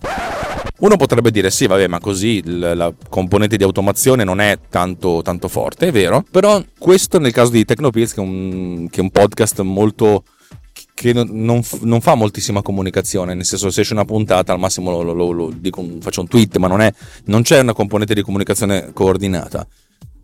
Uno 0.77 0.97
potrebbe 0.97 1.31
dire 1.31 1.49
sì, 1.49 1.65
vabbè, 1.65 1.87
ma 1.87 1.99
così 1.99 2.43
la 2.45 2.93
componente 3.09 3.57
di 3.57 3.63
automazione 3.63 4.23
non 4.23 4.39
è 4.39 4.59
tanto, 4.69 5.23
tanto 5.23 5.47
forte, 5.47 5.87
è 5.87 5.91
vero, 5.91 6.23
però 6.29 6.63
questo 6.77 7.17
nel 7.17 7.31
caso 7.31 7.49
di 7.49 7.65
Tecnopills, 7.65 8.13
che 8.13 8.21
che 8.91 8.99
è 8.99 9.03
un 9.03 9.09
podcast 9.09 9.61
molto 9.61 10.25
che 10.93 11.11
non, 11.11 11.63
non, 11.81 12.01
fa 12.01 12.13
moltissima 12.13 12.61
comunicazione, 12.61 13.33
nel 13.33 13.45
senso 13.45 13.71
se 13.71 13.81
esce 13.81 13.93
una 13.93 14.05
puntata 14.05 14.53
al 14.53 14.59
massimo 14.59 14.91
lo, 14.91 15.13
lo, 15.13 15.31
lo 15.31 15.51
dico, 15.55 15.83
faccio 16.01 16.21
un 16.21 16.27
tweet, 16.27 16.57
ma 16.57 16.67
non, 16.67 16.81
è, 16.81 16.93
non 17.25 17.41
c'è 17.41 17.61
una 17.61 17.73
componente 17.73 18.13
di 18.13 18.21
comunicazione 18.21 18.91
coordinata. 18.93 19.65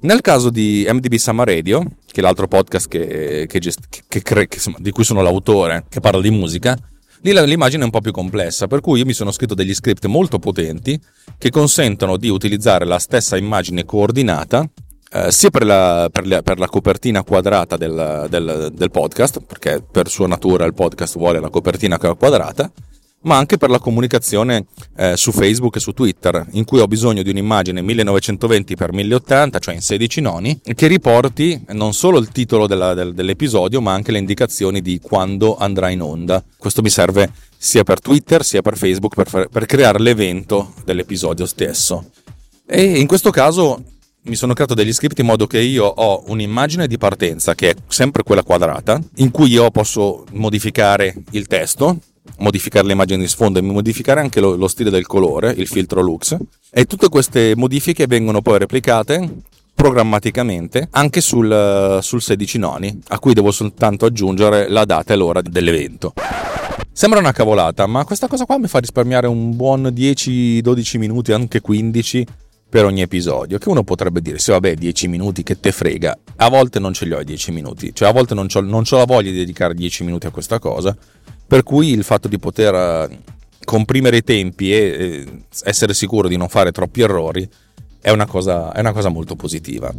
Nel 0.04 0.22
caso 0.22 0.50
di 0.50 0.88
MDB 0.90 1.16
Summer 1.16 1.48
Radio, 1.48 1.84
che 2.08 2.22
è 2.22 2.24
l'altro 2.24 2.48
podcast 2.48 2.88
che, 2.88 3.46
che, 3.48 3.60
che, 3.60 4.22
che 4.22 4.48
insomma, 4.52 4.78
di 4.80 4.90
cui 4.90 5.04
sono 5.04 5.22
l'autore, 5.22 5.86
che 5.90 6.00
parla 6.00 6.22
di 6.22 6.32
musica, 6.32 6.76
lì 7.22 7.34
l'immagine 7.34 7.84
è 7.84 7.86
un 7.86 7.92
po' 7.92 8.02
più 8.02 8.12
complessa, 8.12 8.66
per 8.66 8.82
cui 8.82 8.98
io 8.98 9.06
mi 9.06 9.14
sono 9.14 9.32
scritto 9.32 9.54
degli 9.54 9.76
script 9.76 10.08
molto 10.08 10.40
potenti 10.40 11.00
che 11.38 11.52
consentono 11.52 12.18
di 12.18 12.30
utilizzare 12.30 12.84
la 12.84 12.98
stessa 12.98 13.38
immagine 13.38 13.86
coordinata 13.86 14.68
eh, 15.12 15.32
sia 15.32 15.52
per 15.52 15.66
la, 15.66 16.10
per, 16.12 16.26
la, 16.26 16.42
per 16.42 16.58
la, 16.58 16.68
copertina 16.68 17.22
quadrata 17.22 17.78
del, 17.78 18.26
del, 18.28 18.72
del 18.74 18.90
podcast, 18.90 19.42
perché 19.42 19.84
per 19.84 20.10
sua 20.10 20.26
natura 20.26 20.66
il 20.66 20.74
podcast 20.74 21.16
vuole 21.18 21.40
la 21.40 21.50
copertina 21.50 22.00
quadrata, 22.00 22.72
ma 23.24 23.38
anche 23.38 23.58
per 23.58 23.70
la 23.70 23.80
comunicazione 23.80 24.66
eh, 24.96 25.16
su 25.18 25.32
Facebook 25.32 25.76
e 25.76 25.80
su 25.80 25.92
Twitter, 25.92 26.46
in 26.52 26.66
cui 26.66 26.80
ho 26.80 26.88
bisogno 26.88 27.22
di 27.22 27.30
un'immagine 27.30 27.82
1920x1080, 27.82 29.60
cioè 29.60 29.74
in 29.76 29.82
16 29.82 30.22
noni, 30.22 30.60
che 30.76 30.88
riporti 30.88 31.64
non 31.70 31.94
solo 31.94 32.18
il 32.18 32.30
titolo 32.30 32.68
della, 32.68 32.94
del, 32.94 33.14
dell'episodio, 33.14 33.82
ma 33.82 33.94
anche 33.94 34.12
le 34.12 34.20
indicazioni 34.20 34.82
di 34.82 35.00
quando 35.00 35.58
andrà 35.58 35.90
in 35.90 36.02
onda. 36.02 36.44
Questo 36.58 36.82
mi 36.82 36.90
serve 36.90 37.32
sia 37.64 37.84
per 37.84 38.00
Twitter 38.00 38.44
sia 38.44 38.64
per 38.64 38.76
Facebook 38.76 39.14
per, 39.14 39.48
per 39.48 39.66
creare 39.68 40.00
l'evento 40.00 40.74
dell'episodio 40.84 41.46
stesso. 41.46 42.10
E 42.66 42.98
in 42.98 43.06
questo 43.06 43.30
caso 43.30 43.84
mi 44.24 44.36
sono 44.36 44.54
creato 44.54 44.74
degli 44.74 44.94
script 44.94 45.20
in 45.20 45.26
modo 45.26 45.46
che 45.46 45.60
io 45.60 45.86
ho 45.86 46.24
un'immagine 46.28 46.88
di 46.88 46.98
partenza 46.98 47.54
che 47.54 47.70
è 47.72 47.76
sempre 47.88 48.24
quella 48.24 48.44
quadrata, 48.44 49.00
in 49.18 49.30
cui 49.30 49.50
io 49.50 49.70
posso 49.70 50.26
modificare 50.32 51.14
il 51.32 51.46
testo, 51.46 52.00
modificare 52.38 52.88
l'immagine 52.88 53.22
di 53.22 53.28
sfondo 53.28 53.60
e 53.60 53.62
modificare 53.62 54.20
anche 54.20 54.40
lo, 54.40 54.56
lo 54.56 54.68
stile 54.68 54.90
del 54.90 55.06
colore, 55.06 55.52
il 55.52 55.68
filtro 55.68 56.02
Lux. 56.02 56.38
E 56.70 56.86
tutte 56.86 57.10
queste 57.10 57.54
modifiche 57.56 58.08
vengono 58.08 58.42
poi 58.42 58.60
replicate 58.60 59.30
programmaticamente 59.74 60.90
anche 60.92 61.22
sul, 61.22 62.00
sul 62.02 62.22
16 62.22 62.58
noni, 62.60 63.02
a 63.10 63.20
cui 63.20 63.34
devo 63.34 63.52
soltanto 63.52 64.06
aggiungere 64.06 64.70
la 64.70 64.86
data 64.86 65.14
e 65.14 65.16
l'ora 65.18 65.42
dell'evento. 65.42 66.14
Sembra 66.92 67.20
una 67.20 67.32
cavolata, 67.32 67.88
ma 67.88 68.04
questa 68.04 68.28
cosa 68.28 68.46
qua 68.46 68.60
mi 68.60 68.68
fa 68.68 68.80
risparmiare 68.80 69.26
un 69.26 69.56
buon 69.56 69.84
10-12 69.84 70.98
minuti, 71.00 71.32
anche 71.32 71.62
15 71.62 72.28
per 72.70 72.86
ogni 72.86 73.02
episodio. 73.02 73.58
Che 73.58 73.70
uno 73.70 73.84
potrebbe 73.84 74.22
dire, 74.22 74.38
sì 74.38 74.52
vabbè 74.52 74.76
10 74.76 75.08
minuti 75.08 75.42
che 75.42 75.60
te 75.60 75.72
frega. 75.72 76.18
A 76.36 76.50
volte 76.50 76.80
non 76.80 76.94
ce 76.94 77.06
li 77.06 77.14
ho 77.14 77.20
i 77.20 77.26
10 77.26 77.52
minuti, 77.52 77.92
cioè 77.94 78.10
a 78.10 78.12
volte 78.12 78.36
non 78.36 78.48
ho 78.54 78.98
la 78.98 79.06
voglia 79.06 79.32
di 79.32 79.38
dedicare 79.38 79.74
10 79.74 80.04
minuti 80.04 80.28
a 80.28 80.32
questa 80.32 80.60
cosa 80.60 80.96
per 81.52 81.64
cui 81.64 81.90
il 81.90 82.06
fatto 82.06 82.30
di 82.30 82.40
poter 82.40 82.74
eh, 82.74 83.20
comprimere 83.66 84.16
i 84.16 84.24
tempi 84.24 84.74
e 84.74 85.26
essere 85.64 85.94
sicuro 85.94 86.30
di 86.30 86.38
non 86.38 86.48
fare 86.48 86.72
troppi 86.72 87.02
errori 87.02 87.46
è 88.00 88.10
una 88.10 88.26
cosa, 88.26 88.72
è 88.72 88.80
una 88.80 88.94
cosa 88.94 89.10
molto 89.10 89.36
positiva. 89.36 89.94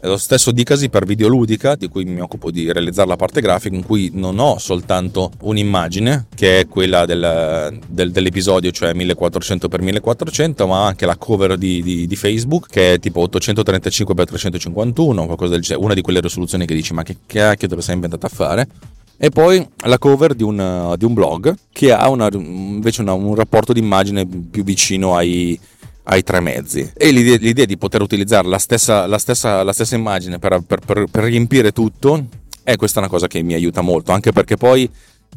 Lo 0.00 0.16
stesso 0.16 0.50
dicasi 0.50 0.88
per 0.88 1.04
Videoludica, 1.04 1.76
di 1.76 1.86
cui 1.86 2.04
mi 2.04 2.20
occupo 2.20 2.50
di 2.50 2.72
realizzare 2.72 3.06
la 3.06 3.14
parte 3.14 3.40
grafica, 3.40 3.76
in 3.76 3.84
cui 3.84 4.10
non 4.14 4.40
ho 4.40 4.58
soltanto 4.58 5.30
un'immagine, 5.42 6.26
che 6.34 6.58
è 6.58 6.66
quella 6.66 7.06
del, 7.06 7.78
del, 7.86 8.10
dell'episodio, 8.10 8.72
cioè 8.72 8.92
1400x1400, 8.92 10.66
ma 10.66 10.86
anche 10.86 11.06
la 11.06 11.16
cover 11.16 11.56
di, 11.56 11.84
di, 11.84 12.08
di 12.08 12.16
Facebook, 12.16 12.68
che 12.68 12.94
è 12.94 12.98
tipo 12.98 13.24
835x351, 13.24 15.24
qualcosa 15.24 15.52
del 15.52 15.62
genere, 15.62 15.84
una 15.84 15.94
di 15.94 16.02
quelle 16.02 16.20
risoluzioni 16.20 16.66
che 16.66 16.74
dici 16.74 16.92
ma 16.92 17.04
che 17.04 17.18
cacchio 17.26 17.68
te 17.68 17.76
lo 17.76 17.80
sei 17.80 17.94
inventata 17.94 18.26
a 18.26 18.30
fare? 18.30 18.68
E 19.18 19.30
poi 19.30 19.66
la 19.84 19.98
cover 19.98 20.34
di 20.34 20.42
un, 20.42 20.94
di 20.98 21.04
un 21.04 21.14
blog 21.14 21.54
che 21.72 21.92
ha 21.92 22.08
una, 22.08 22.28
invece 22.32 23.00
una, 23.00 23.14
un 23.14 23.34
rapporto 23.34 23.72
di 23.72 23.80
immagine 23.80 24.26
più 24.26 24.62
vicino 24.62 25.16
ai, 25.16 25.58
ai 26.04 26.22
tre 26.22 26.40
mezzi. 26.40 26.90
E 26.94 27.10
l'idea, 27.10 27.36
l'idea, 27.36 27.64
di 27.64 27.78
poter 27.78 28.02
utilizzare 28.02 28.46
la 28.48 28.58
stessa, 28.58 29.06
la 29.06 29.18
stessa, 29.18 29.62
la 29.62 29.72
stessa 29.72 29.94
immagine 29.96 30.38
per, 30.38 30.62
per, 30.66 30.80
per, 30.80 31.06
per, 31.10 31.24
riempire 31.24 31.72
tutto 31.72 32.26
è 32.62 32.76
questa 32.76 32.98
una 32.98 33.08
cosa 33.08 33.26
che 33.26 33.42
mi 33.42 33.54
aiuta 33.54 33.80
molto 33.80 34.12
anche 34.12 34.32
perché 34.32 34.56
poi 34.56 34.90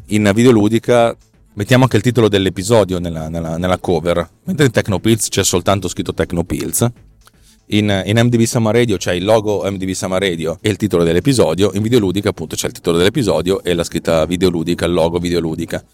in 0.06 0.30
videoludica 0.34 1.16
mettiamo 1.54 1.84
anche 1.84 1.96
il 1.96 2.02
titolo 2.02 2.28
dell'episodio 2.28 2.98
nella, 2.98 3.28
nella, 3.28 3.56
nella 3.56 3.78
cover 3.78 4.28
mentre 4.44 4.66
in 4.66 4.72
Tecnopills 4.72 5.28
c'è 5.28 5.44
soltanto 5.44 5.86
scritto 5.86 6.12
Tecnopills 6.12 6.90
in, 7.70 8.02
in 8.06 8.18
MDB 8.18 8.42
Summer 8.42 8.74
Radio 8.74 8.96
c'è 8.96 9.12
il 9.12 9.24
logo 9.24 9.62
MDB 9.64 9.90
Summer 9.90 10.20
Radio 10.20 10.58
e 10.60 10.70
il 10.70 10.76
titolo 10.76 11.04
dell'episodio, 11.04 11.70
in 11.74 11.82
Videoludica 11.82 12.30
appunto 12.30 12.56
c'è 12.56 12.66
il 12.66 12.72
titolo 12.72 12.96
dell'episodio 12.96 13.62
e 13.62 13.74
la 13.74 13.84
scritta 13.84 14.24
Videoludica, 14.24 14.86
il 14.86 14.92
logo 14.92 15.18
Videoludica. 15.18 15.84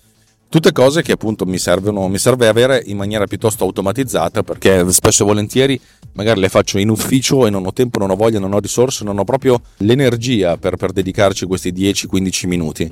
Tutte 0.48 0.70
cose 0.70 1.02
che 1.02 1.12
appunto 1.12 1.44
mi, 1.44 1.58
servono, 1.58 2.06
mi 2.08 2.18
serve 2.18 2.46
avere 2.46 2.80
in 2.86 2.96
maniera 2.96 3.26
piuttosto 3.26 3.64
automatizzata 3.64 4.42
perché 4.44 4.90
spesso 4.92 5.24
e 5.24 5.26
volentieri 5.26 5.80
magari 6.12 6.40
le 6.40 6.48
faccio 6.48 6.78
in 6.78 6.88
ufficio 6.88 7.46
e 7.46 7.50
non 7.50 7.66
ho 7.66 7.72
tempo, 7.72 7.98
non 7.98 8.10
ho 8.10 8.14
voglia, 8.14 8.38
non 8.38 8.54
ho 8.54 8.58
risorse, 8.60 9.04
non 9.04 9.18
ho 9.18 9.24
proprio 9.24 9.60
l'energia 9.78 10.56
per, 10.56 10.76
per 10.76 10.92
dedicarci 10.92 11.46
questi 11.46 11.72
10-15 11.72 12.46
minuti. 12.46 12.90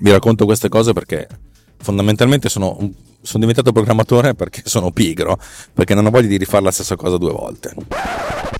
Vi 0.00 0.10
racconto 0.10 0.44
queste 0.44 0.68
cose 0.68 0.92
perché 0.92 1.28
fondamentalmente 1.78 2.48
sono, 2.48 2.76
sono, 3.24 3.40
diventato 3.40 3.72
programmatore 3.72 4.34
perché 4.34 4.62
sono 4.66 4.90
pigro, 4.90 5.38
perché 5.72 5.94
non 5.94 6.06
ho 6.06 6.10
voglia 6.10 6.28
di 6.28 6.36
rifare 6.36 6.64
la 6.64 6.70
stessa 6.70 6.96
cosa 6.96 7.16
due 7.16 7.32
volte. 7.32 7.74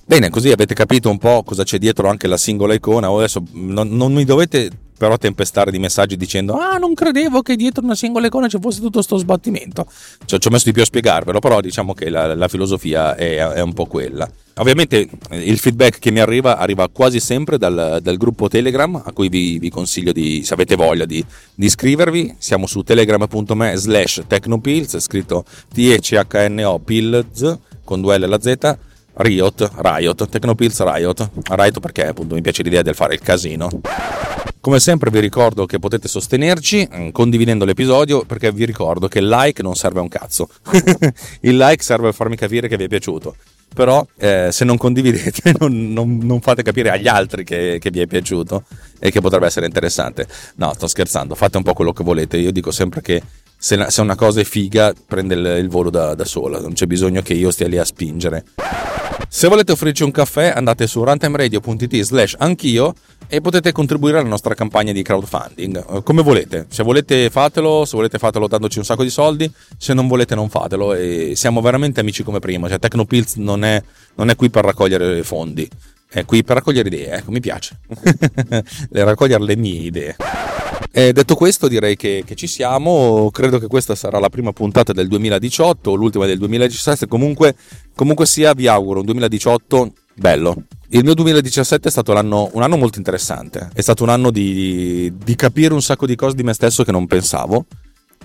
Bene, 0.05 0.29
così 0.29 0.51
avete 0.51 0.73
capito 0.73 1.09
un 1.09 1.17
po' 1.17 1.43
cosa 1.43 1.63
c'è 1.63 1.77
dietro 1.77 2.07
anche 2.09 2.27
la 2.27 2.37
singola 2.37 2.73
icona. 2.73 3.07
Adesso 3.07 3.43
non, 3.53 3.89
non 3.89 4.13
mi 4.13 4.23
dovete 4.23 4.69
però 4.97 5.17
tempestare 5.17 5.71
di 5.71 5.79
messaggi 5.79 6.15
dicendo 6.15 6.53
ah 6.53 6.77
non 6.77 6.93
credevo 6.93 7.41
che 7.41 7.55
dietro 7.55 7.83
una 7.83 7.95
singola 7.95 8.27
icona 8.27 8.47
ci 8.47 8.57
fosse 8.61 8.79
tutto 8.79 8.93
questo 8.93 9.17
sbattimento. 9.17 9.85
Ci 10.25 10.35
ho 10.35 10.49
messo 10.49 10.65
di 10.65 10.71
più 10.71 10.81
a 10.81 10.85
spiegarvelo 10.85 11.39
però 11.39 11.59
diciamo 11.61 11.93
che 11.93 12.09
la, 12.09 12.33
la 12.35 12.47
filosofia 12.47 13.15
è, 13.15 13.37
è, 13.37 13.61
un 13.61 13.73
po' 13.73 13.85
quella. 13.85 14.29
Ovviamente 14.57 15.09
il 15.31 15.57
feedback 15.59 15.99
che 15.99 16.11
mi 16.11 16.19
arriva 16.19 16.57
arriva 16.57 16.87
quasi 16.89 17.19
sempre 17.19 17.57
dal, 17.57 17.99
dal 18.01 18.17
gruppo 18.17 18.47
telegram 18.47 19.01
a 19.03 19.11
cui 19.11 19.27
vi, 19.27 19.59
vi, 19.59 19.69
consiglio 19.69 20.11
di 20.11 20.43
se 20.43 20.53
avete 20.53 20.75
voglia 20.75 21.05
di, 21.05 21.23
di 21.53 21.65
iscrivervi. 21.65 22.35
Siamo 22.37 22.65
su 22.65 22.81
telegram.me 22.81 23.75
slash 23.75 24.23
technopills 24.27 24.99
scritto 24.99 25.43
t-e-c-h-n-o 25.73 26.79
pills 26.79 27.57
con 27.83 28.01
due 28.01 28.17
L 28.17 28.23
e 28.23 28.27
la 28.27 28.39
Z 28.39 28.77
Riot, 29.17 29.71
Riot, 29.77 30.27
Tecnopills 30.27 30.83
Riot, 30.83 31.29
Riot 31.49 31.79
perché 31.79 32.07
appunto 32.07 32.35
mi 32.35 32.41
piace 32.41 32.63
l'idea 32.63 32.81
del 32.81 32.95
fare 32.95 33.13
il 33.13 33.21
casino. 33.21 33.69
Come 34.65 34.79
sempre 34.79 35.11
vi 35.11 35.19
ricordo 35.19 35.67
che 35.67 35.77
potete 35.77 36.07
sostenerci 36.07 36.89
mm, 36.91 37.09
condividendo 37.09 37.65
l'episodio 37.65 38.25
perché 38.25 38.51
vi 38.51 38.65
ricordo 38.65 39.07
che 39.07 39.19
il 39.19 39.27
like 39.27 39.61
non 39.61 39.75
serve 39.75 39.99
a 39.99 40.01
un 40.01 40.07
cazzo. 40.07 40.49
il 41.41 41.55
like 41.55 41.83
serve 41.83 42.07
a 42.07 42.11
farmi 42.11 42.35
capire 42.35 42.67
che 42.67 42.75
vi 42.75 42.85
è 42.85 42.87
piaciuto. 42.87 43.35
Però 43.75 44.03
eh, 44.17 44.47
se 44.51 44.65
non 44.65 44.77
condividete 44.77 45.53
non, 45.61 45.93
non, 45.93 46.17
non, 46.17 46.41
fate 46.41 46.63
capire 46.63 46.89
agli 46.89 47.07
altri 47.07 47.43
che, 47.43 47.77
che 47.79 47.91
vi 47.91 47.99
è 47.99 48.07
piaciuto 48.07 48.63
e 48.97 49.11
che 49.11 49.21
potrebbe 49.21 49.45
essere 49.45 49.67
interessante. 49.67 50.25
No, 50.55 50.73
sto 50.73 50.87
scherzando, 50.87 51.35
fate 51.35 51.57
un 51.57 51.63
po' 51.63 51.73
quello 51.73 51.93
che 51.93 52.03
volete. 52.03 52.37
Io 52.37 52.51
dico 52.51 52.71
sempre 52.71 53.01
che 53.01 53.21
se, 53.55 53.87
una 54.01 54.15
cosa 54.15 54.41
è 54.41 54.45
figa 54.45 54.95
prende 55.05 55.35
il, 55.35 55.69
volo 55.69 55.91
da, 55.91 56.15
da 56.15 56.25
sola, 56.25 56.59
non 56.59 56.73
c'è 56.73 56.87
bisogno 56.87 57.21
che 57.21 57.35
io 57.35 57.51
stia 57.51 57.67
lì 57.67 57.77
a 57.77 57.85
spingere. 57.85 58.43
Se 59.27 59.47
volete 59.47 59.71
offrirci 59.71 60.03
un 60.03 60.11
caffè 60.11 60.53
andate 60.55 60.87
su 60.87 61.03
runtimeradio.it 61.03 62.01
slash 62.01 62.35
anch'io 62.37 62.93
e 63.27 63.41
potete 63.41 63.71
contribuire 63.71 64.19
alla 64.19 64.27
nostra 64.27 64.53
campagna 64.53 64.91
di 64.91 65.01
crowdfunding. 65.01 65.85
Eh, 65.89 66.03
come 66.03 66.21
volete. 66.21 66.67
Se 66.69 66.83
volete 66.83 67.29
fatelo 67.29 67.85
se 67.85 67.95
volete 67.95 68.17
fatelo 68.17 68.47
dandoci 68.47 68.77
un 68.77 68.85
sacco 68.85 69.03
di 69.03 69.09
soldi 69.09 69.51
se 69.77 69.93
non 69.93 70.07
volete 70.07 70.35
non 70.35 70.49
fatelo. 70.49 70.93
E 70.93 71.33
siamo 71.35 71.61
veramente 71.61 71.99
amici 71.99 72.23
come 72.23 72.39
prima. 72.39 72.69
Cioè 72.69 72.79
Tecnopills 72.79 73.35
non 73.35 73.63
è, 73.63 73.81
non 74.15 74.29
è 74.29 74.35
qui 74.35 74.49
per 74.49 74.63
raccogliere 74.63 75.23
fondi. 75.23 75.67
È 76.07 76.23
qui 76.23 76.43
per 76.43 76.57
raccogliere 76.57 76.87
idee 76.87 77.11
ecco 77.11 77.31
mi 77.31 77.39
piace. 77.39 77.79
Raccogliere 78.91 79.43
le 79.43 79.55
mie 79.55 79.81
idee 79.81 80.15
e 80.91 81.13
detto 81.13 81.35
questo 81.35 81.67
direi 81.67 81.95
che, 81.95 82.23
che, 82.25 82.35
ci 82.35 82.47
siamo, 82.47 83.29
credo 83.31 83.59
che 83.59 83.67
questa 83.67 83.95
sarà 83.95 84.19
la 84.19 84.29
prima 84.29 84.51
puntata 84.51 84.93
del 84.93 85.07
2018, 85.07 85.93
l'ultima 85.93 86.25
del 86.25 86.37
2017, 86.37 87.07
comunque, 87.07 87.55
comunque 87.95 88.25
sia 88.25 88.53
vi 88.53 88.67
auguro 88.67 88.99
un 88.99 89.05
2018 89.05 89.93
bello, 90.15 90.55
Il 90.89 91.03
mio 91.03 91.13
2017 91.13 91.87
è 91.87 91.91
stato 91.91 92.11
un 92.11 92.17
anno 92.61 92.77
molto 92.77 92.97
interessante, 92.97 93.69
è 93.73 93.81
stato 93.81 94.03
un 94.03 94.09
anno 94.09 94.31
di, 94.31 95.11
di 95.15 95.35
capire 95.35 95.73
un 95.73 95.81
sacco 95.81 96.05
di 96.05 96.15
cose 96.15 96.35
di 96.35 96.43
me 96.43 96.53
stesso 96.53 96.83
che 96.83 96.91
non 96.91 97.07
pensavo 97.07 97.65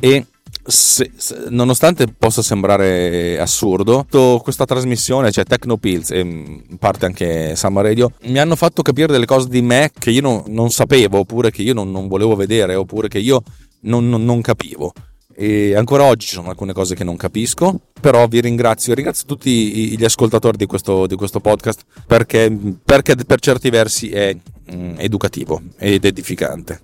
e 0.01 0.27
se, 0.63 1.11
se, 1.17 1.45
nonostante 1.49 2.07
possa 2.07 2.43
sembrare 2.43 3.39
assurdo, 3.39 4.07
questa 4.43 4.65
trasmissione, 4.65 5.31
cioè 5.31 5.45
Tecnopills 5.45 6.11
e 6.11 6.21
in 6.21 6.79
parte 6.79 7.07
anche 7.07 7.57
Summer 7.57 7.85
Radio, 7.85 8.13
mi 8.25 8.39
hanno 8.39 8.57
fatto 8.57 8.83
capire 8.83 9.13
delle 9.13 9.27
cose 9.27 9.49
di 9.49 9.63
me 9.63 9.91
che 9.97 10.11
io 10.11 10.21
non, 10.21 10.45
non 10.47 10.71
sapevo, 10.71 11.19
oppure 11.19 11.51
che 11.51 11.63
io 11.63 11.75
non, 11.75 11.91
non, 11.91 12.09
volevo 12.09 12.37
vedere, 12.37 12.75
oppure 12.75 13.09
che 13.09 13.19
io 13.19 13.43
non, 13.83 14.09
non 14.09 14.41
capivo. 14.41 14.93
E 15.35 15.75
ancora 15.75 16.05
oggi 16.05 16.27
ci 16.27 16.35
sono 16.35 16.51
alcune 16.51 16.75
cose 16.75 16.95
che 16.95 17.05
non 17.05 17.17
capisco, 17.17 17.81
però 17.99 18.27
vi 18.27 18.41
ringrazio, 18.41 18.93
ringrazio 18.93 19.27
tutti 19.27 19.97
gli 19.97 20.05
ascoltatori 20.05 20.59
di 20.59 20.67
questo, 20.67 21.07
di 21.07 21.15
questo 21.15 21.41
podcast 21.41 21.83
perché, 22.07 22.55
perché, 22.85 23.15
per 23.15 23.41
certi 23.41 23.71
versi 23.71 24.11
è 24.11 24.37
mm, 24.75 24.97
educativo 24.99 25.63
ed 25.79 26.05
edificante. 26.05 26.83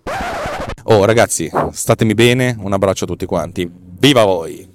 Oh 0.85 1.04
ragazzi, 1.04 1.50
statemi 1.73 2.14
bene, 2.14 2.56
un 2.58 2.73
abbraccio 2.73 3.04
a 3.04 3.06
tutti 3.06 3.26
quanti. 3.26 3.70
Viva 3.99 4.25
voi! 4.25 4.75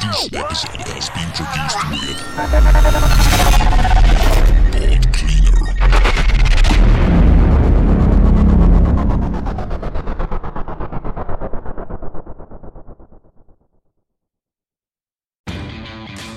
This 0.00 0.28
episode 0.32 0.80
has 0.88 1.10
been 1.10 1.30
produced 1.32 1.80
with 1.90 2.16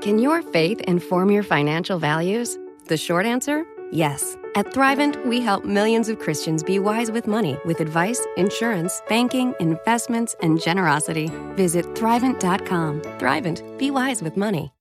Can 0.00 0.18
your 0.18 0.40
faith 0.40 0.80
inform 0.82 1.30
your 1.30 1.42
financial 1.42 1.98
values? 1.98 2.58
The 2.86 2.96
short 2.96 3.26
answer 3.26 3.66
yes. 3.92 4.36
At 4.56 4.66
Thrivent, 4.72 5.26
we 5.26 5.40
help 5.40 5.64
millions 5.64 6.08
of 6.08 6.18
Christians 6.18 6.62
be 6.62 6.78
wise 6.78 7.10
with 7.10 7.26
money 7.26 7.58
with 7.64 7.80
advice, 7.80 8.24
insurance, 8.36 9.02
banking, 9.08 9.54
investments, 9.60 10.34
and 10.40 10.60
generosity. 10.60 11.30
Visit 11.54 11.84
Thrivent.com. 11.94 13.02
Thrivent, 13.18 13.78
be 13.78 13.90
wise 13.90 14.22
with 14.22 14.36
money. 14.36 14.72